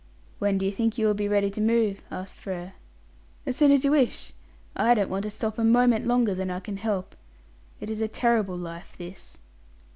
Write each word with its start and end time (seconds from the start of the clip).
"When 0.39 0.57
do 0.57 0.65
you 0.65 0.71
think 0.71 0.97
you 0.97 1.05
will 1.05 1.13
be 1.13 1.27
ready 1.27 1.51
to 1.51 1.61
move?" 1.61 2.01
asked 2.09 2.39
Frere. 2.39 2.73
"As 3.45 3.55
soon 3.55 3.71
as 3.71 3.85
you 3.85 3.91
wish. 3.91 4.33
I 4.75 4.95
don't 4.95 5.11
want 5.11 5.21
to 5.25 5.29
stop 5.29 5.59
a 5.59 5.63
moment 5.63 6.07
longer 6.07 6.33
than 6.33 6.49
I 6.49 6.59
can 6.59 6.77
help. 6.77 7.15
It 7.79 7.87
is 7.91 8.01
a 8.01 8.07
terrible 8.07 8.57
life, 8.57 8.97
this." 8.97 9.37